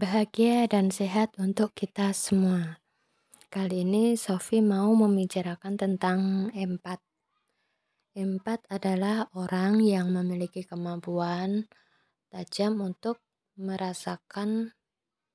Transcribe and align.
Bahagia 0.00 0.64
dan 0.64 0.88
sehat 0.88 1.36
untuk 1.36 1.76
kita 1.76 2.16
semua. 2.16 2.80
Kali 3.52 3.84
ini 3.84 4.16
Sofi 4.16 4.64
mau 4.64 4.88
membicarakan 4.96 5.76
tentang 5.76 6.48
empat. 6.56 7.04
Empat 8.16 8.64
adalah 8.72 9.28
orang 9.36 9.84
yang 9.84 10.08
memiliki 10.08 10.64
kemampuan 10.64 11.68
tajam 12.32 12.80
untuk 12.80 13.20
merasakan 13.60 14.72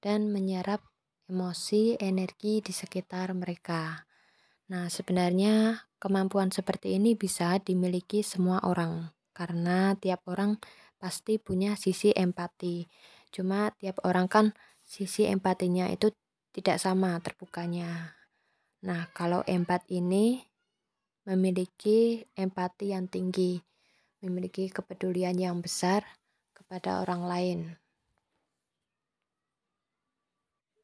dan 0.02 0.34
menyerap 0.34 0.82
emosi, 1.30 2.02
energi 2.02 2.66
di 2.66 2.74
sekitar 2.74 3.38
mereka. 3.38 4.10
Nah, 4.74 4.90
sebenarnya 4.90 5.86
kemampuan 6.02 6.50
seperti 6.50 6.98
ini 6.98 7.14
bisa 7.14 7.62
dimiliki 7.62 8.26
semua 8.26 8.66
orang 8.66 9.14
karena 9.30 9.94
tiap 9.94 10.26
orang 10.26 10.58
pasti 10.98 11.38
punya 11.38 11.78
sisi 11.78 12.10
empati 12.18 12.90
Cuma 13.36 13.76
tiap 13.76 14.00
orang 14.08 14.32
kan 14.32 14.56
sisi 14.80 15.28
empatinya 15.28 15.92
itu 15.92 16.16
tidak 16.56 16.80
sama 16.80 17.20
terbukanya. 17.20 18.16
Nah, 18.88 19.12
kalau 19.12 19.44
empat 19.44 19.92
ini 19.92 20.40
memiliki 21.28 22.24
empati 22.32 22.96
yang 22.96 23.12
tinggi, 23.12 23.60
memiliki 24.24 24.72
kepedulian 24.72 25.36
yang 25.36 25.60
besar 25.60 26.08
kepada 26.56 27.04
orang 27.04 27.28
lain. 27.28 27.60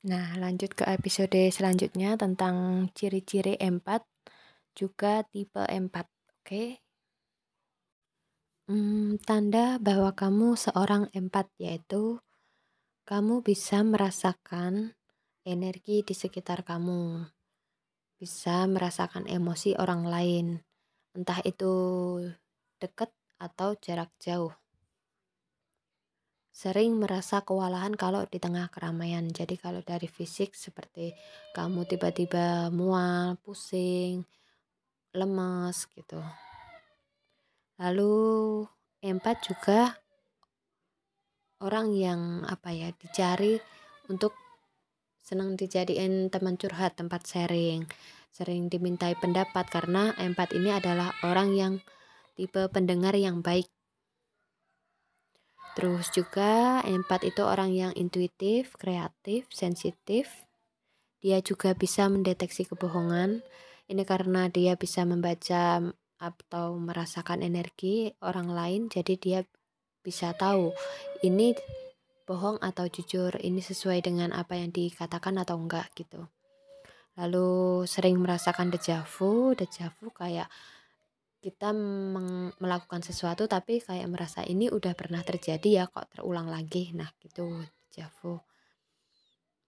Nah, 0.04 0.36
lanjut 0.36 0.76
ke 0.76 0.84
episode 0.92 1.40
selanjutnya 1.56 2.20
tentang 2.20 2.90
ciri-ciri 2.98 3.56
empat, 3.64 4.04
juga 4.76 5.24
tipe 5.30 5.64
empat. 5.64 6.10
Oke. 6.42 6.84
Hmm, 8.66 9.22
tanda 9.24 9.78
bahwa 9.78 10.12
kamu 10.12 10.58
seorang 10.58 11.08
empat 11.14 11.48
yaitu 11.62 12.18
kamu 13.04 13.42
bisa 13.42 13.82
merasakan 13.82 14.94
energi 15.42 16.06
di 16.06 16.14
sekitar 16.14 16.62
kamu, 16.62 17.26
bisa 18.22 18.70
merasakan 18.70 19.26
emosi 19.26 19.74
orang 19.82 20.06
lain, 20.06 20.48
entah 21.18 21.42
itu 21.42 21.74
dekat 22.78 23.10
atau 23.42 23.74
jarak 23.82 24.14
jauh. 24.22 24.54
Sering 26.52 27.00
merasa 27.00 27.42
kewalahan 27.42 27.96
kalau 27.96 28.28
di 28.28 28.38
tengah 28.38 28.68
keramaian. 28.70 29.24
Jadi 29.32 29.56
kalau 29.56 29.82
dari 29.82 30.06
fisik 30.06 30.52
seperti 30.54 31.16
kamu 31.56 31.88
tiba-tiba 31.88 32.70
mual, 32.70 33.40
pusing, 33.42 34.28
lemas 35.16 35.88
gitu. 35.96 36.20
Lalu 37.80 38.14
empat 39.02 39.48
juga 39.48 39.98
orang 41.62 41.94
yang 41.94 42.44
apa 42.50 42.74
ya 42.74 42.90
dicari 42.98 43.62
untuk 44.10 44.34
senang 45.22 45.56
dijadiin 45.56 46.28
teman 46.34 46.58
curhat 46.58 46.98
tempat 46.98 47.24
sharing. 47.24 47.88
Sering 48.32 48.68
dimintai 48.68 49.16
pendapat 49.16 49.70
karena 49.70 50.12
empat 50.18 50.52
ini 50.58 50.74
adalah 50.74 51.14
orang 51.24 51.54
yang 51.56 51.74
tipe 52.36 52.66
pendengar 52.74 53.16
yang 53.16 53.40
baik. 53.40 53.70
Terus 55.78 56.12
juga 56.12 56.84
empat 56.84 57.24
itu 57.24 57.48
orang 57.48 57.72
yang 57.72 57.92
intuitif 57.96 58.76
kreatif 58.76 59.48
sensitif. 59.54 60.50
Dia 61.22 61.40
juga 61.40 61.78
bisa 61.78 62.10
mendeteksi 62.12 62.68
kebohongan. 62.68 63.46
Ini 63.88 64.04
karena 64.04 64.52
dia 64.52 64.76
bisa 64.76 65.06
membaca 65.08 65.80
atau 66.22 66.78
merasakan 66.78 67.42
energi 67.42 68.14
orang 68.22 68.54
lain 68.54 68.82
jadi 68.94 69.14
dia 69.18 69.40
bisa 70.02 70.34
tahu 70.34 70.74
ini 71.22 71.54
bohong 72.26 72.62
atau 72.62 72.86
jujur, 72.88 73.34
ini 73.42 73.60
sesuai 73.60 74.06
dengan 74.06 74.30
apa 74.34 74.58
yang 74.58 74.70
dikatakan 74.70 75.38
atau 75.42 75.58
enggak 75.58 75.90
gitu. 75.98 76.30
Lalu 77.20 77.84
sering 77.86 78.18
merasakan 78.18 78.72
dejavu, 78.72 79.52
dejavu 79.58 80.10
kayak 80.16 80.48
kita 81.42 81.74
melakukan 82.62 83.02
sesuatu 83.02 83.50
tapi 83.50 83.82
kayak 83.82 84.06
merasa 84.06 84.46
ini 84.46 84.70
udah 84.70 84.94
pernah 84.94 85.26
terjadi 85.26 85.84
ya 85.84 85.86
kok 85.90 86.08
terulang 86.14 86.48
lagi. 86.48 86.94
Nah, 86.94 87.10
gitu 87.18 87.66
dejavu. 87.90 88.40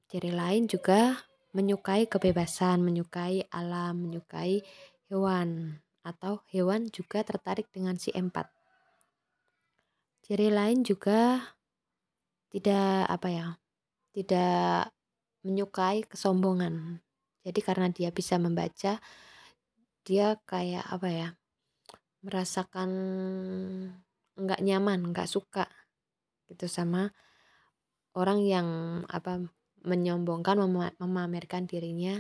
Ciri 0.08 0.30
lain 0.30 0.70
juga 0.70 1.18
menyukai 1.58 2.06
kebebasan, 2.06 2.86
menyukai 2.86 3.50
alam, 3.50 4.06
menyukai 4.06 4.62
hewan 5.10 5.82
atau 6.06 6.46
hewan 6.54 6.88
juga 6.94 7.26
tertarik 7.26 7.68
dengan 7.74 7.98
si 7.98 8.14
empat. 8.14 8.63
Ciri 10.24 10.48
lain 10.48 10.88
juga 10.88 11.52
tidak 12.48 13.12
apa 13.12 13.28
ya, 13.28 13.48
tidak 14.16 14.96
menyukai 15.44 16.08
kesombongan. 16.08 17.04
Jadi 17.44 17.60
karena 17.60 17.92
dia 17.92 18.08
bisa 18.08 18.40
membaca, 18.40 19.04
dia 20.08 20.28
kayak 20.48 20.88
apa 20.88 21.08
ya, 21.12 21.28
merasakan 22.24 22.90
nggak 24.40 24.64
nyaman, 24.64 25.12
nggak 25.12 25.28
suka 25.28 25.68
gitu 26.48 26.72
sama 26.72 27.12
orang 28.16 28.40
yang 28.48 28.68
apa 29.12 29.44
menyombongkan 29.84 30.56
memamerkan 31.04 31.68
dirinya 31.68 32.16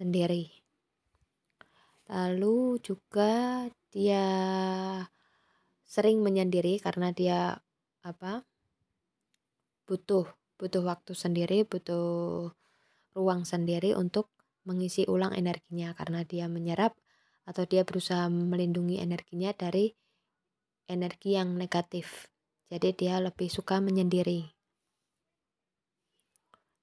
sendiri. 0.00 0.48
Lalu 2.08 2.80
juga 2.80 3.68
dia 3.92 4.24
sering 5.88 6.20
menyendiri 6.20 6.76
karena 6.78 7.10
dia 7.16 7.64
apa 8.04 8.44
butuh 9.88 10.28
butuh 10.60 10.84
waktu 10.84 11.16
sendiri 11.16 11.64
butuh 11.64 12.52
ruang 13.16 13.42
sendiri 13.42 13.96
untuk 13.96 14.30
mengisi 14.68 15.08
ulang 15.08 15.32
energinya. 15.32 15.96
Karena 15.96 16.22
dia 16.28 16.46
menyerap 16.46 16.92
atau 17.48 17.64
dia 17.64 17.82
berusaha 17.88 18.28
melindungi 18.28 19.00
energinya 19.00 19.56
dari 19.56 19.96
energi 20.84 21.40
yang 21.40 21.56
negatif. 21.56 22.28
Jadi 22.68 22.92
dia 22.92 23.16
lebih 23.18 23.48
suka 23.48 23.80
menyendiri. 23.80 24.52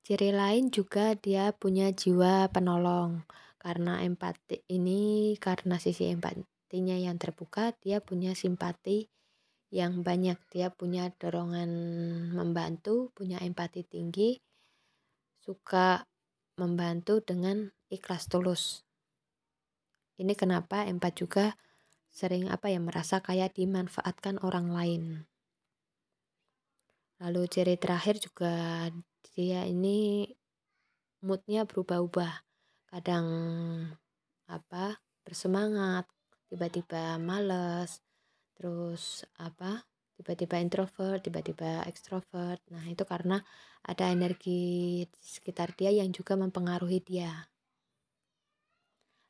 Ciri 0.06 0.34
lain 0.34 0.74
juga 0.74 1.14
dia 1.14 1.54
punya 1.54 1.94
jiwa 1.94 2.50
penolong. 2.50 3.26
Karena 3.62 4.02
empati 4.06 4.66
ini 4.70 5.34
karena 5.42 5.82
sisi 5.82 6.10
empati 6.10 6.55
hatinya 6.66 6.98
yang 6.98 7.22
terbuka, 7.22 7.78
dia 7.78 8.02
punya 8.02 8.34
simpati 8.34 9.06
yang 9.70 10.02
banyak, 10.02 10.42
dia 10.50 10.74
punya 10.74 11.14
dorongan 11.14 11.70
membantu, 12.34 13.14
punya 13.14 13.38
empati 13.38 13.86
tinggi, 13.86 14.42
suka 15.46 16.10
membantu 16.58 17.22
dengan 17.22 17.70
ikhlas 17.94 18.26
tulus. 18.26 18.82
Ini 20.18 20.34
kenapa 20.34 20.90
empat 20.90 21.14
juga 21.22 21.46
sering 22.10 22.50
apa 22.50 22.74
ya 22.74 22.82
merasa 22.82 23.22
kayak 23.22 23.54
dimanfaatkan 23.54 24.42
orang 24.42 24.74
lain. 24.74 25.04
Lalu 27.22 27.46
ciri 27.46 27.78
terakhir 27.78 28.18
juga 28.18 28.90
dia 29.38 29.70
ini 29.70 30.26
moodnya 31.22 31.70
berubah-ubah. 31.70 32.42
Kadang 32.90 33.28
apa 34.48 34.98
bersemangat, 35.28 36.08
tiba-tiba 36.56 37.20
males 37.20 38.00
terus 38.56 39.28
apa 39.36 39.84
tiba-tiba 40.16 40.64
introvert 40.64 41.20
tiba-tiba 41.20 41.84
ekstrovert 41.84 42.64
nah 42.72 42.88
itu 42.88 43.04
karena 43.04 43.44
ada 43.86 44.10
energi 44.10 45.06
sekitar 45.14 45.78
dia 45.78 45.94
yang 45.94 46.10
juga 46.10 46.34
mempengaruhi 46.34 47.00
dia. 47.06 47.46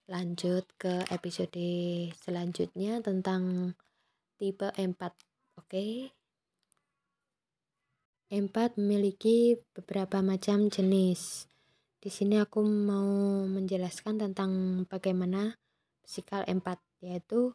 Lanjut 0.08 0.64
ke 0.80 1.04
episode 1.12 1.68
selanjutnya 2.24 3.04
tentang 3.04 3.76
tipe 4.40 4.72
empat 4.80 5.14
oke? 5.60 5.68
Okay? 5.68 5.94
empat 8.26 8.82
memiliki 8.82 9.62
beberapa 9.78 10.20
macam 10.26 10.66
jenis. 10.68 11.46
Di 12.02 12.10
sini 12.10 12.42
aku 12.42 12.66
mau 12.66 13.46
menjelaskan 13.46 14.18
tentang 14.18 14.84
bagaimana 14.90 15.54
psikal 16.02 16.42
empat 16.50 16.82
yaitu 17.06 17.54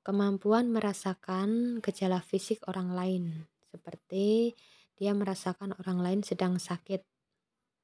kemampuan 0.00 0.72
merasakan 0.72 1.78
gejala 1.84 2.24
fisik 2.24 2.64
orang 2.64 2.96
lain, 2.96 3.24
seperti 3.68 4.56
dia 4.96 5.12
merasakan 5.12 5.76
orang 5.76 6.00
lain 6.00 6.20
sedang 6.24 6.56
sakit. 6.56 7.04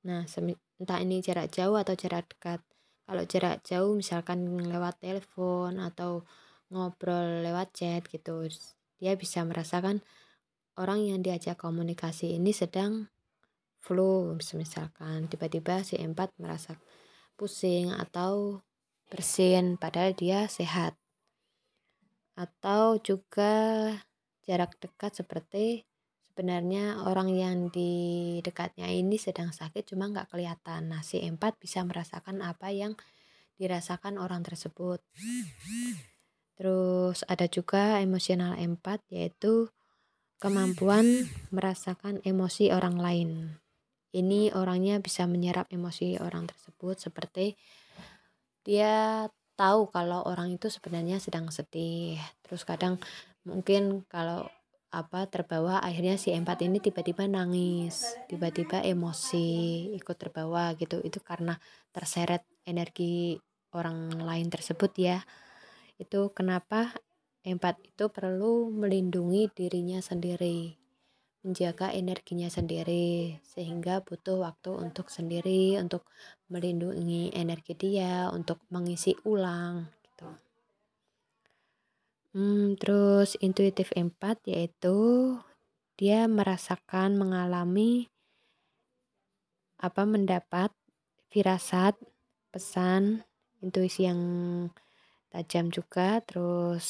Nah, 0.09 0.25
entah 0.81 0.99
ini 1.05 1.21
jarak 1.21 1.53
jauh 1.53 1.77
atau 1.77 1.93
jarak 1.93 2.25
dekat. 2.33 2.65
Kalau 3.05 3.25
jarak 3.29 3.61
jauh 3.69 3.93
misalkan 4.01 4.49
lewat 4.65 5.05
telepon 5.05 5.77
atau 5.77 6.25
ngobrol 6.73 7.45
lewat 7.45 7.77
chat 7.77 8.03
gitu, 8.09 8.49
dia 8.97 9.13
bisa 9.21 9.45
merasakan 9.45 10.01
orang 10.81 11.05
yang 11.05 11.21
diajak 11.21 11.61
komunikasi 11.61 12.35
ini 12.35 12.51
sedang 12.57 13.13
flu 13.85 14.33
misalkan 14.57 15.29
tiba-tiba 15.29 15.85
si 15.85 16.01
empat 16.01 16.33
merasa 16.41 16.81
pusing 17.37 17.93
atau 17.93 18.65
bersin 19.15 19.79
padahal 19.79 20.11
dia 20.19 20.51
sehat. 20.51 20.99
Atau 22.35 22.99
juga 22.99 23.95
jarak 24.43 24.75
dekat 24.83 25.23
seperti 25.23 25.87
sebenarnya 26.27 27.07
orang 27.07 27.31
yang 27.31 27.71
di 27.71 28.43
dekatnya 28.43 28.91
ini 28.91 29.15
sedang 29.23 29.55
sakit 29.55 29.87
cuma 29.95 30.11
nggak 30.11 30.35
kelihatan. 30.35 30.91
Nah 30.91 31.07
si 31.07 31.23
empat 31.23 31.63
bisa 31.63 31.87
merasakan 31.87 32.43
apa 32.43 32.75
yang 32.75 32.99
dirasakan 33.55 34.19
orang 34.19 34.43
tersebut. 34.43 34.99
Terus 36.59 37.23
ada 37.31 37.47
juga 37.47 38.03
emosional 38.03 38.59
empat 38.59 38.99
yaitu 39.15 39.71
kemampuan 40.43 41.31
merasakan 41.55 42.19
emosi 42.27 42.75
orang 42.75 42.99
lain. 42.99 43.31
Ini 44.11 44.55
orangnya 44.59 44.99
bisa 44.99 45.27
menyerap 45.31 45.71
emosi 45.71 46.19
orang 46.19 46.51
tersebut 46.51 46.99
seperti 46.99 47.55
dia 48.65 49.29
tahu 49.55 49.87
kalau 49.93 50.27
orang 50.27 50.57
itu 50.57 50.67
sebenarnya 50.73 51.23
sedang 51.23 51.53
sedih. 51.53 52.19
Terus 52.43 52.67
kadang 52.67 52.99
mungkin 53.47 54.03
kalau 54.11 54.49
apa 54.95 55.27
terbawa 55.27 55.83
akhirnya 55.83 56.15
si 56.15 56.31
empat 56.31 56.63
ini 56.63 56.79
tiba-tiba 56.79 57.27
nangis 57.27 58.15
tiba-tiba 58.31 58.83
emosi 58.83 59.91
ikut 59.95 60.17
terbawa 60.19 60.75
gitu. 60.81 60.99
Itu 61.05 61.23
karena 61.23 61.61
terseret 61.95 62.43
energi 62.67 63.39
orang 63.77 64.17
lain 64.23 64.49
tersebut 64.51 64.93
ya. 64.99 65.19
Itu 66.01 66.35
kenapa 66.35 66.91
empat 67.45 67.79
itu 67.85 68.09
perlu 68.09 68.73
melindungi 68.73 69.53
dirinya 69.53 70.01
sendiri 70.01 70.84
menjaga 71.45 71.93
energinya 71.93 72.49
sendiri 72.49 73.39
sehingga 73.45 74.01
butuh 74.01 74.41
waktu 74.41 74.73
untuk 74.75 75.13
sendiri 75.13 75.77
untuk 75.77 76.09
melindungi 76.49 77.31
energi 77.37 77.77
dia 77.77 78.33
untuk 78.33 78.65
mengisi 78.73 79.13
ulang 79.29 79.93
Hmm, 82.35 82.75
terus 82.83 83.39
intuitif 83.39 83.95
empat 83.95 84.43
yaitu 84.51 84.99
dia 85.95 86.27
merasakan 86.27 87.15
mengalami 87.15 88.11
apa 89.79 90.03
mendapat 90.03 90.75
firasat, 91.31 91.95
pesan, 92.51 93.23
intuisi 93.63 94.11
yang 94.11 94.19
tajam 95.31 95.71
juga 95.71 96.19
terus 96.27 96.87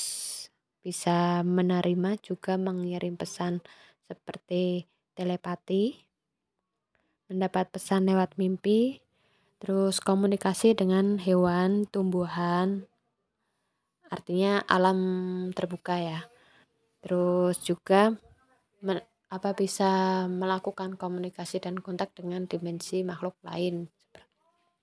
bisa 0.81 1.45
menerima 1.45 2.17
juga 2.25 2.57
mengirim 2.57 3.21
pesan 3.21 3.61
seperti 4.09 4.85
telepati, 5.15 6.05
mendapat 7.31 7.71
pesan 7.73 8.09
lewat 8.11 8.37
mimpi, 8.37 9.01
terus 9.63 10.03
komunikasi 10.03 10.77
dengan 10.77 11.17
hewan, 11.17 11.89
tumbuhan, 11.89 12.85
artinya 14.13 14.63
alam 14.69 14.99
terbuka 15.57 15.97
ya. 15.97 16.21
Terus 17.01 17.61
juga 17.65 18.15
men, 18.85 19.01
apa 19.33 19.51
bisa 19.57 20.25
melakukan 20.31 20.95
komunikasi 20.95 21.59
dan 21.59 21.83
kontak 21.83 22.15
dengan 22.15 22.47
dimensi 22.47 23.03
makhluk 23.03 23.35
lain 23.43 23.91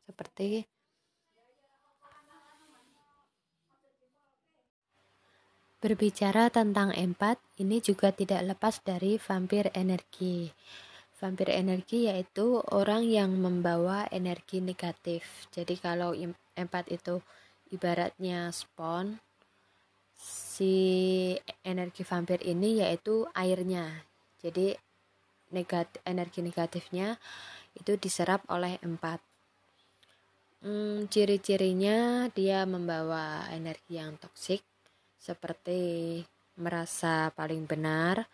seperti 0.03 0.67
Berbicara 5.81 6.53
tentang 6.53 6.93
empat, 6.93 7.41
ini 7.57 7.81
juga 7.81 8.13
tidak 8.13 8.53
lepas 8.53 8.85
dari 8.85 9.17
vampir 9.17 9.73
energi. 9.73 10.53
Vampir 11.17 11.49
energi 11.49 12.05
yaitu 12.05 12.61
orang 12.69 13.05
yang 13.05 13.33
membawa 13.33 14.05
energi 14.13 14.61
negatif. 14.61 15.49
Jadi 15.49 15.81
kalau 15.81 16.13
empat 16.53 16.85
itu 16.93 17.17
ibaratnya 17.71 18.51
spon 18.51 19.17
si 20.21 21.33
energi 21.65 22.05
vampir 22.05 22.45
ini 22.45 22.85
yaitu 22.85 23.25
airnya 23.33 24.05
jadi 24.43 24.77
negatif 25.49 25.97
energi 26.05 26.39
negatifnya 26.45 27.17
itu 27.73 27.97
diserap 27.97 28.45
oleh 28.51 28.77
empat 28.85 29.17
hmm, 30.61 31.09
ciri-cirinya 31.09 32.29
dia 32.29 32.67
membawa 32.69 33.49
energi 33.49 33.97
yang 33.97 34.19
toksik 34.21 34.61
seperti 35.21 36.25
merasa 36.57 37.29
paling 37.37 37.69
benar 37.69 38.25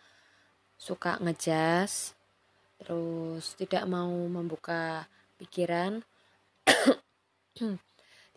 suka 0.80 1.20
ngejas 1.20 2.16
terus 2.80 3.52
tidak 3.60 3.84
mau 3.84 4.08
membuka 4.08 5.04
pikiran 5.36 6.00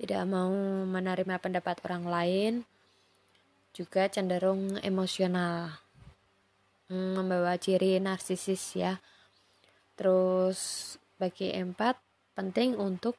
tidak 0.01 0.25
mau 0.25 0.49
menerima 0.89 1.37
pendapat 1.37 1.77
orang 1.85 2.05
lain, 2.09 2.53
juga 3.69 4.09
cenderung 4.09 4.81
emosional, 4.81 5.77
hmm, 6.89 7.21
membawa 7.21 7.53
ciri 7.61 8.01
narsisis 8.01 8.73
ya. 8.73 8.97
Terus 9.93 10.97
bagi 11.21 11.53
empat 11.53 12.01
penting 12.33 12.81
untuk 12.81 13.13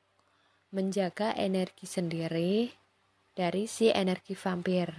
menjaga 0.75 1.39
energi 1.39 1.87
sendiri 1.87 2.75
dari 3.31 3.71
si 3.71 3.87
energi 3.87 4.35
vampir 4.35 4.91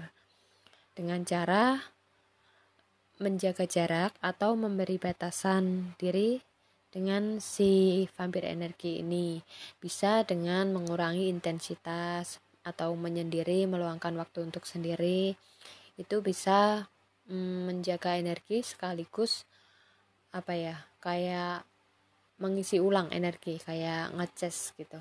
dengan 0.93 1.25
cara 1.25 1.81
menjaga 3.21 3.65
jarak 3.69 4.13
atau 4.21 4.57
memberi 4.57 4.97
batasan 4.97 5.93
diri 5.97 6.41
dengan 6.93 7.41
si 7.41 8.05
vampir 8.13 8.45
energi 8.45 9.01
ini. 9.01 9.41
Bisa 9.81 10.21
dengan 10.21 10.73
mengurangi 10.73 11.29
intensitas 11.29 12.37
atau 12.61 12.93
menyendiri 12.93 13.65
meluangkan 13.65 14.13
waktu 14.17 14.45
untuk 14.45 14.69
sendiri. 14.69 15.33
Itu 15.97 16.21
bisa 16.21 16.85
mm, 17.29 17.69
menjaga 17.69 18.17
energi 18.17 18.61
sekaligus 18.61 19.45
apa 20.33 20.57
ya 20.57 20.75
kayak 21.01 21.65
mengisi 22.41 22.81
ulang 22.81 23.09
energi 23.13 23.61
kayak 23.61 24.13
ngeces 24.17 24.73
gitu. 24.77 24.97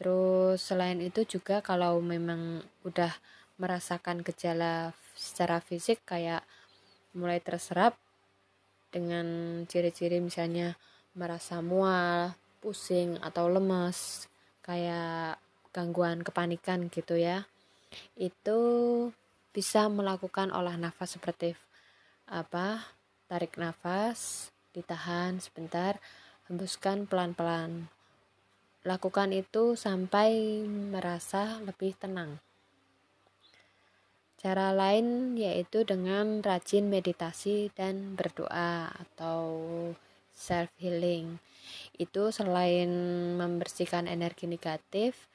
Terus 0.00 0.58
selain 0.64 0.98
itu 1.02 1.26
juga 1.28 1.60
kalau 1.60 2.00
memang 2.00 2.64
udah 2.88 3.12
merasakan 3.60 4.24
gejala 4.24 4.96
secara 5.12 5.60
fisik 5.60 6.00
kayak 6.08 6.40
mulai 7.12 7.44
terserap 7.44 8.00
dengan 8.88 9.62
ciri-ciri 9.68 10.18
misalnya 10.18 10.80
merasa 11.14 11.60
mual, 11.60 12.34
pusing 12.64 13.20
atau 13.20 13.46
lemas, 13.52 14.26
kayak 14.64 15.38
gangguan 15.70 16.24
kepanikan 16.24 16.88
gitu 16.88 17.20
ya. 17.20 17.46
Itu 18.16 18.58
bisa 19.50 19.90
melakukan 19.90 20.54
olah 20.54 20.78
nafas 20.80 21.18
seperti 21.18 21.54
apa? 22.26 22.96
Tarik 23.30 23.58
nafas, 23.58 24.50
ditahan 24.74 25.38
sebentar, 25.38 25.98
hembuskan 26.50 27.06
pelan-pelan. 27.06 27.90
Lakukan 28.82 29.30
itu 29.30 29.78
sampai 29.78 30.62
merasa 30.66 31.62
lebih 31.62 31.94
tenang. 31.98 32.40
Cara 34.40 34.72
lain 34.72 35.36
yaitu 35.36 35.84
dengan 35.84 36.40
rajin 36.40 36.88
meditasi 36.88 37.68
dan 37.76 38.16
berdoa 38.16 38.88
atau 38.88 39.44
self 40.32 40.72
healing. 40.80 41.36
Itu 42.00 42.32
selain 42.32 42.88
membersihkan 43.36 44.08
energi 44.08 44.48
negatif, 44.48 45.28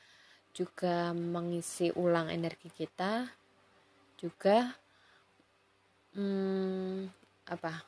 juga 0.58 1.14
mengisi 1.14 1.94
ulang 1.94 2.34
energi 2.34 2.74
kita, 2.74 3.30
juga 4.18 4.74
hmm, 6.18 7.14
apa? 7.54 7.86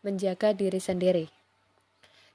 menjaga 0.00 0.56
diri 0.56 0.80
sendiri. 0.80 1.26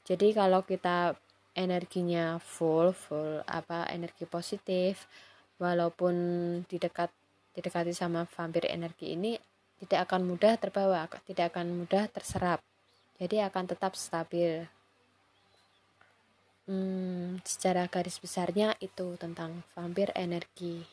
Jadi 0.06 0.38
kalau 0.38 0.62
kita 0.62 1.18
energinya 1.58 2.38
full, 2.38 2.94
full 2.94 3.42
apa 3.50 3.90
energi 3.90 4.30
positif, 4.30 5.10
walaupun 5.60 6.16
didekat 6.68 7.12
didekati 7.56 7.96
sama 7.96 8.28
vampir 8.28 8.68
energi 8.68 9.16
ini 9.16 9.40
tidak 9.80 10.12
akan 10.12 10.28
mudah 10.28 10.56
terbawa, 10.60 11.08
tidak 11.28 11.56
akan 11.56 11.84
mudah 11.84 12.08
terserap. 12.12 12.60
Jadi 13.16 13.40
akan 13.44 13.64
tetap 13.68 13.96
stabil. 13.96 14.68
Hmm, 16.66 17.40
secara 17.46 17.88
garis 17.88 18.20
besarnya 18.20 18.76
itu 18.82 19.16
tentang 19.16 19.64
vampir 19.72 20.12
energi. 20.18 20.84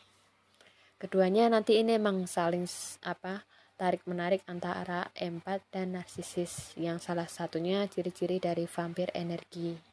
Keduanya 1.00 1.50
nanti 1.50 1.82
ini 1.82 1.98
memang 1.98 2.30
saling 2.30 2.62
apa 3.02 3.42
tarik 3.74 4.06
menarik 4.06 4.46
antara 4.46 5.10
empat 5.18 5.66
dan 5.74 5.98
narsisis 5.98 6.70
yang 6.78 7.02
salah 7.02 7.26
satunya 7.26 7.82
ciri-ciri 7.90 8.38
dari 8.38 8.70
vampir 8.70 9.10
energi. 9.10 9.91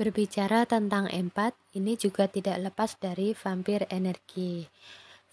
Berbicara 0.00 0.64
tentang 0.64 1.12
empat, 1.12 1.52
ini 1.76 1.92
juga 1.92 2.24
tidak 2.24 2.56
lepas 2.72 2.96
dari 2.96 3.36
vampir 3.36 3.84
energi. 3.92 4.64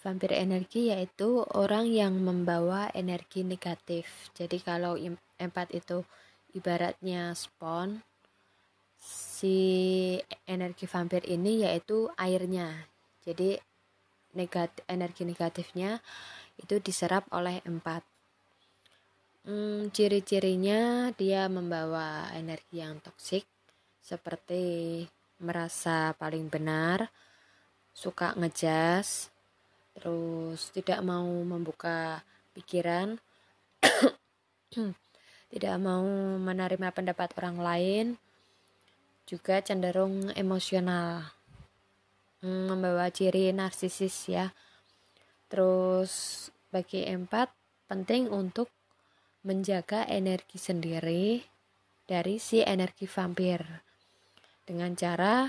Vampir 0.03 0.36
energi 0.36 0.91
yaitu 0.91 1.39
orang 1.55 1.88
yang 1.88 2.19
membawa 2.19 2.91
energi 2.91 3.47
negatif. 3.47 4.27
Jadi 4.36 4.59
kalau 4.59 5.00
empat 5.39 5.71
itu 5.71 6.03
ibaratnya 6.51 7.31
spon, 7.31 8.03
si 9.00 9.55
energi 10.43 10.83
vampir 10.83 11.24
ini 11.31 11.63
yaitu 11.63 12.12
airnya. 12.19 12.91
Jadi 13.24 13.55
negatif, 14.36 14.83
energi 14.91 15.24
negatifnya 15.24 16.03
itu 16.59 16.75
diserap 16.83 17.24
oleh 17.31 17.63
empat 17.63 18.03
hmm, 19.47 19.95
ciri-cirinya 19.95 21.15
dia 21.15 21.47
membawa 21.47 22.27
energi 22.36 22.83
yang 22.83 23.00
toksik 23.00 23.47
seperti 24.07 25.03
merasa 25.43 26.15
paling 26.15 26.47
benar 26.47 27.11
suka 27.91 28.31
ngejas 28.39 29.27
terus 29.91 30.71
tidak 30.71 31.03
mau 31.03 31.27
membuka 31.43 32.23
pikiran 32.55 33.19
tidak 35.51 35.75
mau 35.83 36.07
menerima 36.39 36.87
pendapat 36.95 37.35
orang 37.35 37.59
lain 37.59 38.05
juga 39.27 39.59
cenderung 39.59 40.31
emosional 40.39 41.27
hmm, 42.41 42.71
membawa 42.71 43.11
ciri 43.11 43.51
narsisis 43.51 44.31
ya. 44.31 44.55
Terus 45.51 46.47
bagi 46.71 47.03
empat 47.07 47.51
penting 47.87 48.31
untuk 48.31 48.71
menjaga 49.43 50.03
energi 50.07 50.59
sendiri 50.59 51.43
dari 52.07 52.35
si 52.39 52.63
energi 52.63 53.07
vampir 53.07 53.87
dengan 54.67 54.91
cara 55.00 55.47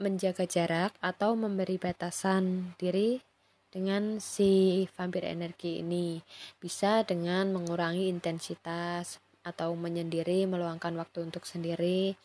menjaga 0.00 0.48
jarak 0.48 0.96
atau 1.04 1.36
memberi 1.36 1.76
batasan 1.76 2.72
diri 2.80 3.20
dengan 3.68 4.16
si 4.16 4.84
vampir 4.96 5.28
energi 5.28 5.84
ini. 5.84 6.16
Bisa 6.56 7.04
dengan 7.04 7.52
mengurangi 7.52 8.08
intensitas 8.08 9.20
atau 9.44 9.76
menyendiri 9.76 10.48
meluangkan 10.48 10.96
waktu 10.96 11.28
untuk 11.28 11.44
sendiri. 11.44 12.16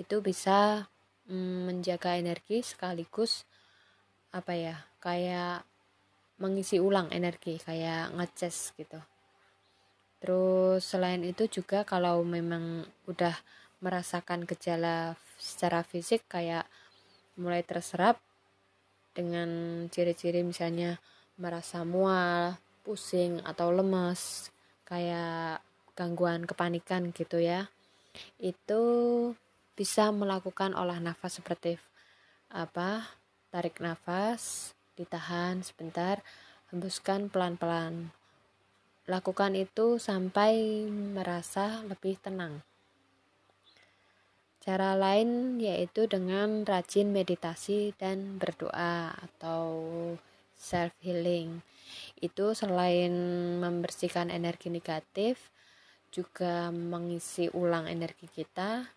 Itu 0.00 0.24
bisa 0.24 0.88
mm, 1.28 1.68
menjaga 1.68 2.16
energi 2.16 2.64
sekaligus 2.64 3.44
apa 4.32 4.52
ya 4.56 4.76
kayak 5.00 5.64
mengisi 6.40 6.76
ulang 6.80 7.08
energi 7.12 7.60
kayak 7.60 8.12
ngeces 8.16 8.72
gitu. 8.76 9.00
Terus 10.20 10.80
selain 10.84 11.20
itu 11.24 11.44
juga 11.48 11.84
kalau 11.84 12.24
memang 12.24 12.84
udah 13.08 13.36
merasakan 13.80 14.48
gejala 14.48 15.16
secara 15.36 15.84
fisik 15.84 16.24
kayak 16.28 16.64
mulai 17.36 17.60
terserap 17.60 18.16
dengan 19.12 19.48
ciri-ciri 19.92 20.44
misalnya 20.44 21.00
merasa 21.36 21.84
mual, 21.84 22.56
pusing 22.84 23.40
atau 23.44 23.72
lemas, 23.72 24.52
kayak 24.88 25.60
gangguan 25.96 26.44
kepanikan 26.44 27.12
gitu 27.12 27.40
ya. 27.40 27.68
Itu 28.40 28.82
bisa 29.76 30.12
melakukan 30.12 30.72
olah 30.72 31.00
nafas 31.00 31.40
seperti 31.40 31.76
apa? 32.48 33.04
Tarik 33.52 33.80
nafas, 33.80 34.72
ditahan 34.96 35.60
sebentar, 35.64 36.20
hembuskan 36.72 37.28
pelan-pelan. 37.28 38.12
Lakukan 39.06 39.54
itu 39.54 40.00
sampai 40.00 40.84
merasa 40.90 41.84
lebih 41.84 42.20
tenang. 42.20 42.64
Cara 44.66 44.98
lain 44.98 45.62
yaitu 45.62 46.10
dengan 46.10 46.66
rajin 46.66 47.14
meditasi 47.14 47.94
dan 47.94 48.34
berdoa 48.42 49.14
atau 49.14 49.70
self 50.58 50.90
healing. 51.06 51.62
Itu 52.18 52.50
selain 52.50 53.14
membersihkan 53.62 54.26
energi 54.34 54.66
negatif, 54.74 55.54
juga 56.10 56.74
mengisi 56.74 57.46
ulang 57.54 57.86
energi 57.86 58.26
kita, 58.26 58.90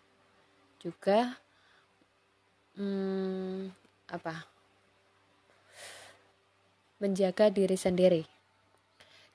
juga 0.82 1.38
hmm, 2.74 3.70
apa? 4.10 4.58
menjaga 7.00 7.48
diri 7.48 7.80
sendiri. 7.80 8.22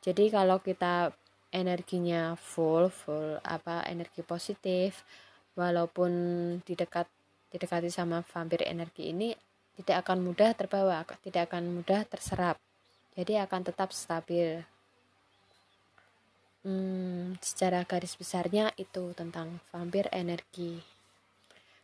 Jadi 0.06 0.30
kalau 0.30 0.62
kita 0.62 1.10
energinya 1.50 2.38
full, 2.38 2.94
full 2.94 3.42
apa 3.42 3.82
energi 3.90 4.22
positif, 4.22 5.02
walaupun 5.56 6.12
didekat 6.68 7.08
didekati 7.50 7.88
sama 7.88 8.20
vampir 8.22 8.68
energi 8.68 9.16
ini 9.16 9.32
tidak 9.76 10.08
akan 10.08 10.24
mudah 10.24 10.56
terbawa, 10.56 11.04
tidak 11.24 11.52
akan 11.52 11.80
mudah 11.80 12.08
terserap. 12.08 12.60
Jadi 13.16 13.40
akan 13.40 13.62
tetap 13.64 13.96
stabil. 13.96 14.64
Hmm, 16.66 17.38
secara 17.40 17.84
garis 17.88 18.16
besarnya 18.16 18.72
itu 18.76 19.12
tentang 19.16 19.64
vampir 19.72 20.08
energi. 20.12 20.80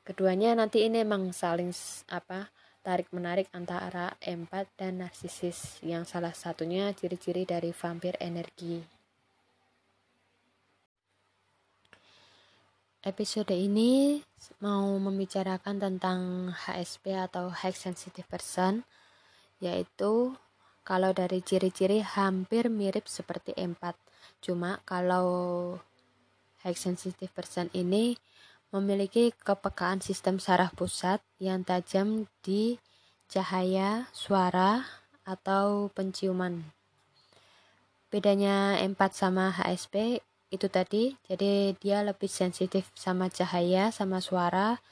Keduanya 0.01 0.57
nanti 0.57 0.87
ini 0.87 1.05
memang 1.05 1.29
saling 1.31 1.69
apa 2.09 2.49
tarik 2.81 3.13
menarik 3.13 3.45
antara 3.53 4.17
empat 4.17 4.65
dan 4.73 5.05
narsisis 5.05 5.77
yang 5.85 6.01
salah 6.01 6.33
satunya 6.33 6.89
ciri-ciri 6.97 7.45
dari 7.45 7.69
vampir 7.69 8.17
energi. 8.17 9.00
Episode 13.01 13.57
ini 13.57 14.21
mau 14.61 14.85
membicarakan 15.01 15.81
tentang 15.81 16.53
HSP 16.53 17.17
atau 17.17 17.49
High 17.49 17.73
Sensitive 17.73 18.29
Person, 18.29 18.85
yaitu 19.57 20.37
kalau 20.85 21.09
dari 21.09 21.41
ciri-ciri 21.41 22.05
hampir 22.05 22.69
mirip 22.69 23.09
seperti 23.09 23.57
empat. 23.57 23.97
Cuma 24.37 24.85
kalau 24.85 25.81
High 26.61 26.77
Sensitive 26.77 27.33
Person 27.33 27.73
ini 27.73 28.21
memiliki 28.69 29.33
kepekaan 29.33 30.05
sistem 30.05 30.37
saraf 30.37 30.77
pusat 30.77 31.25
yang 31.41 31.65
tajam 31.65 32.29
di 32.45 32.77
cahaya, 33.25 34.13
suara, 34.13 34.85
atau 35.25 35.89
penciuman. 35.97 36.69
Bedanya 38.13 38.77
empat 38.77 39.17
sama 39.17 39.49
HSP 39.49 40.21
itu 40.53 40.67
tadi. 40.67 41.17
Jadi 41.25 41.73
dia 41.81 42.05
lebih 42.05 42.29
sensitif 42.29 42.91
sama 42.93 43.31
cahaya 43.31 43.89
sama 43.89 44.21
suara 44.21 44.83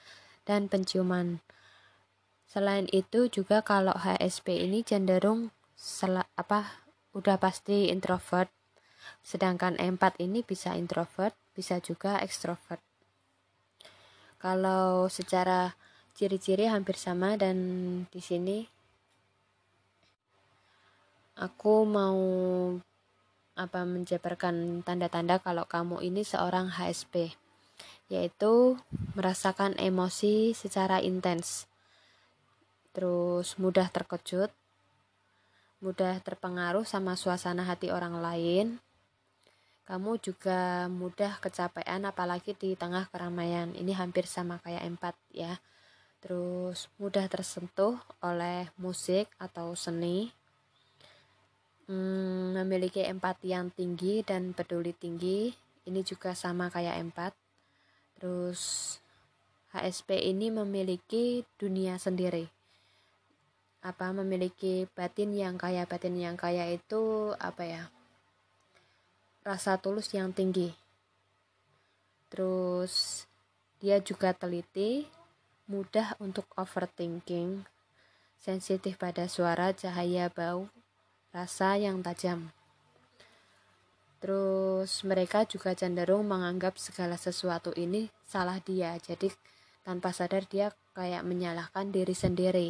dan 0.48 0.66
penciuman. 0.72 1.44
Selain 2.50 2.90
itu 2.90 3.30
juga 3.30 3.62
kalau 3.62 3.94
HSP 3.94 4.66
ini 4.66 4.82
cenderung 4.82 5.54
sel 5.78 6.26
apa 6.34 6.88
udah 7.14 7.38
pasti 7.38 7.94
introvert. 7.94 8.50
Sedangkan 9.22 9.78
empat 9.78 10.18
ini 10.18 10.42
bisa 10.42 10.74
introvert 10.74 11.38
bisa 11.54 11.84
juga 11.84 12.24
ekstrovert 12.24 12.80
kalau 14.40 15.12
secara 15.12 15.76
ciri-ciri 16.16 16.72
hampir 16.72 16.96
sama 16.96 17.36
dan 17.36 17.56
di 18.08 18.24
sini 18.24 18.64
aku 21.36 21.84
mau 21.84 22.20
apa 23.60 23.84
menjabarkan 23.84 24.88
tanda-tanda 24.88 25.44
kalau 25.44 25.68
kamu 25.68 26.00
ini 26.00 26.24
seorang 26.24 26.72
HSP 26.72 27.36
yaitu 28.08 28.80
merasakan 29.14 29.76
emosi 29.76 30.56
secara 30.56 31.04
intens 31.04 31.68
terus 32.96 33.60
mudah 33.60 33.92
terkejut 33.92 34.50
mudah 35.80 36.20
terpengaruh 36.20 36.84
sama 36.84 37.16
suasana 37.16 37.64
hati 37.64 37.88
orang 37.88 38.20
lain. 38.20 38.84
Kamu 39.88 40.22
juga 40.22 40.86
mudah 40.92 41.42
kecapean 41.42 42.06
apalagi 42.06 42.54
di 42.54 42.78
tengah 42.78 43.10
keramaian. 43.10 43.74
Ini 43.74 43.96
hampir 43.98 44.30
sama 44.30 44.62
kayak 44.62 44.86
empat 44.86 45.16
ya. 45.34 45.58
Terus 46.20 46.92
mudah 47.00 47.26
tersentuh 47.32 47.98
oleh 48.20 48.70
musik 48.76 49.32
atau 49.40 49.74
seni 49.74 50.30
hmm, 51.90 52.62
memiliki 52.62 53.02
empati 53.02 53.52
yang 53.52 53.74
tinggi 53.74 54.22
dan 54.22 54.54
peduli 54.54 54.94
tinggi. 54.94 55.50
Ini 55.90 56.06
juga 56.06 56.38
sama 56.38 56.70
kayak 56.70 57.02
empat. 57.10 57.34
Terus 58.22 58.96
HSP 59.74 60.30
ini 60.30 60.54
memiliki 60.54 61.42
dunia 61.58 61.98
sendiri. 61.98 62.46
Apa 63.82 64.14
memiliki 64.14 64.86
batin 64.94 65.34
yang 65.34 65.58
kaya. 65.58 65.90
Batin 65.90 66.14
yang 66.14 66.38
kaya 66.38 66.70
itu 66.70 67.34
apa 67.42 67.64
ya 67.66 67.84
rasa 69.42 69.82
tulus 69.82 70.14
yang 70.14 70.30
tinggi. 70.30 70.70
Terus 72.30 73.26
dia 73.82 73.98
juga 74.04 74.36
teliti 74.36 75.10
mudah 75.66 76.14
untuk 76.22 76.46
overthinking 76.54 77.66
sensitif 78.38 78.98
pada 78.98 79.26
suara 79.26 79.74
cahaya 79.74 80.30
bau 80.30 80.70
rasa 81.30 81.78
yang 81.78 82.02
tajam. 82.02 82.50
Terus 84.20 85.08
mereka 85.08 85.48
juga 85.48 85.72
cenderung 85.72 86.28
menganggap 86.28 86.76
segala 86.76 87.16
sesuatu 87.16 87.72
ini 87.80 88.12
salah 88.28 88.60
dia. 88.60 89.00
Jadi 89.00 89.32
tanpa 89.88 90.12
sadar 90.12 90.44
dia 90.50 90.76
kayak 90.92 91.24
menyalahkan 91.24 91.90
diri 91.96 92.12
sendiri. 92.12 92.70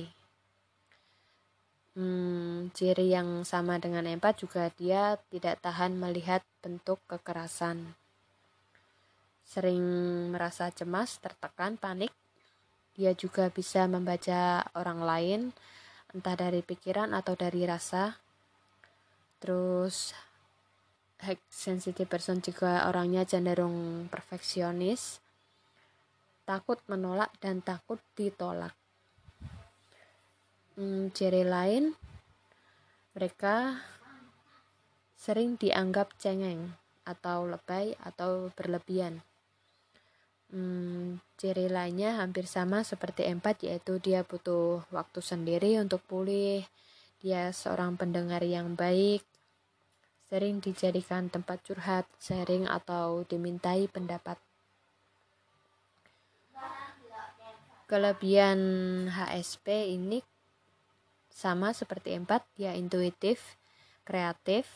Hmm, 1.97 2.69
ciri 2.77 3.11
yang 3.11 3.41
sama 3.43 3.81
dengan 3.81 4.05
empat 4.05 4.45
juga 4.45 4.69
dia 4.77 5.17
tidak 5.33 5.57
tahan 5.65 5.97
melihat 5.97 6.45
bentuk 6.61 7.01
kekerasan. 7.09 7.97
Sering 9.41 9.81
merasa 10.29 10.69
cemas, 10.69 11.17
tertekan, 11.17 11.81
panik. 11.81 12.13
Dia 12.93 13.17
juga 13.17 13.49
bisa 13.49 13.89
membaca 13.89 14.69
orang 14.77 15.01
lain 15.01 15.41
entah 16.13 16.37
dari 16.37 16.61
pikiran 16.61 17.17
atau 17.17 17.33
dari 17.33 17.65
rasa 17.65 18.21
terus 19.39 20.13
high 21.19 21.39
sensitive 21.51 22.08
person 22.08 22.39
juga 22.39 22.88
orangnya 22.88 23.27
cenderung 23.27 24.08
perfeksionis 24.08 25.19
takut 26.48 26.79
menolak 26.89 27.29
dan 27.38 27.62
takut 27.62 28.01
ditolak. 28.17 28.74
Hmm, 30.79 31.12
ciri 31.12 31.46
lain 31.46 31.93
mereka 33.13 33.86
sering 35.13 35.60
dianggap 35.62 36.17
cengeng 36.17 36.74
atau 37.05 37.46
lebay 37.46 37.93
atau 38.01 38.50
berlebihan. 38.58 39.22
Hmm, 40.50 41.22
ciri 41.38 41.69
lainnya 41.69 42.17
hampir 42.17 42.50
sama 42.50 42.81
seperti 42.81 43.29
empat 43.29 43.62
yaitu 43.62 44.01
dia 44.01 44.25
butuh 44.25 44.81
waktu 44.89 45.22
sendiri 45.22 45.77
untuk 45.77 46.01
pulih. 46.10 46.65
Dia 47.22 47.53
seorang 47.53 47.93
pendengar 47.93 48.41
yang 48.41 48.74
baik 48.74 49.22
sering 50.29 50.62
dijadikan 50.62 51.27
tempat 51.27 51.57
curhat, 51.65 52.05
sharing, 52.21 52.69
atau 52.69 53.25
dimintai 53.25 53.89
pendapat. 53.89 54.38
Kelebihan 57.89 58.62
HSP 59.09 59.98
ini 59.98 60.21
sama 61.33 61.74
seperti 61.74 62.13
empat, 62.13 62.45
dia 62.53 62.77
intuitif, 62.77 63.57
kreatif, 64.05 64.69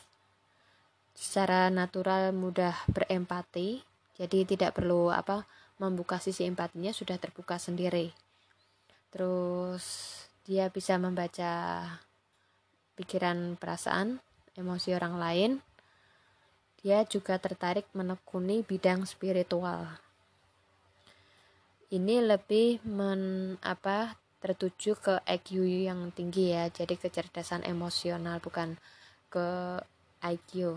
secara 1.13 1.69
natural 1.69 2.33
mudah 2.33 2.73
berempati, 2.89 3.85
jadi 4.17 4.49
tidak 4.49 4.81
perlu 4.81 5.13
apa 5.13 5.45
membuka 5.77 6.17
sisi 6.17 6.49
empatinya 6.49 6.89
sudah 6.89 7.21
terbuka 7.21 7.61
sendiri. 7.61 8.09
Terus 9.13 9.85
dia 10.41 10.73
bisa 10.73 10.97
membaca 10.97 11.85
pikiran 12.97 13.53
perasaan 13.61 14.17
emosi 14.53 14.93
orang 14.93 15.15
lain, 15.17 15.51
dia 16.83 17.07
juga 17.07 17.39
tertarik 17.39 17.87
menekuni 17.95 18.59
bidang 18.61 19.07
spiritual. 19.07 19.87
Ini 21.93 22.25
lebih 22.25 22.83
men 22.83 23.55
apa 23.61 24.19
tertuju 24.43 24.99
ke 24.99 25.13
IQ 25.23 25.63
yang 25.63 26.11
tinggi 26.11 26.51
ya, 26.51 26.67
jadi 26.67 26.99
kecerdasan 26.99 27.63
emosional 27.63 28.43
bukan 28.43 28.75
ke 29.31 29.79
IQ. 30.19 30.75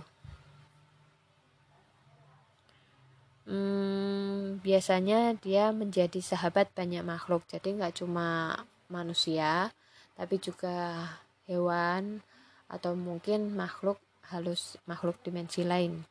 Hmm, 3.46 4.58
biasanya 4.62 5.34
dia 5.38 5.70
menjadi 5.70 6.18
sahabat 6.18 6.70
banyak 6.74 7.02
makhluk, 7.02 7.46
jadi 7.46 7.78
nggak 7.78 8.02
cuma 8.02 8.58
manusia, 8.90 9.70
tapi 10.18 10.38
juga 10.38 11.06
hewan, 11.46 12.22
atau 12.66 12.98
mungkin 12.98 13.54
makhluk 13.54 13.98
halus 14.30 14.78
makhluk 14.86 15.18
dimensi 15.22 15.62
lain. 15.62 16.02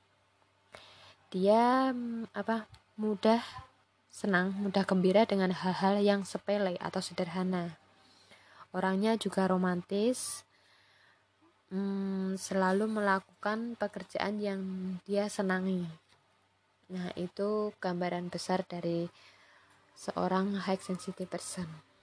Dia 1.31 1.91
mm, 1.91 2.31
apa 2.31 2.67
mudah 2.95 3.43
senang 4.07 4.55
mudah 4.55 4.87
gembira 4.87 5.27
dengan 5.27 5.51
hal-hal 5.51 5.99
yang 5.99 6.23
sepele 6.23 6.79
atau 6.79 7.03
sederhana. 7.03 7.75
Orangnya 8.71 9.19
juga 9.19 9.47
romantis 9.47 10.47
hmm, 11.71 12.39
selalu 12.39 12.87
melakukan 12.87 13.75
pekerjaan 13.75 14.39
yang 14.39 14.61
dia 15.03 15.27
senangi. 15.27 15.83
Nah 16.91 17.11
itu 17.19 17.75
gambaran 17.83 18.31
besar 18.31 18.63
dari 18.63 19.11
seorang 19.95 20.59
high 20.63 20.79
sensitive 20.79 21.27
person 21.27 21.94